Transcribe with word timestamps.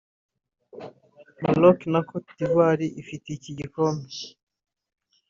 Maroc 1.43 1.79
na 1.91 2.01
Côte 2.07 2.29
d’Ivoire 2.37 2.81
ifite 3.01 3.25
iki 3.35 3.51
gikombe 3.57 4.13